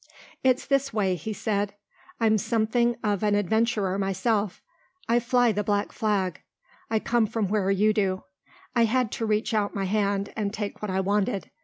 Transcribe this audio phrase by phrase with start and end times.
[0.43, 1.75] "It's this way," he said,
[2.19, 4.63] "I'm something of an adventurer myself.
[5.07, 6.41] I fly the black flag.
[6.89, 8.23] I come from where you do.
[8.75, 11.51] I had to reach out my hand and take what I wanted.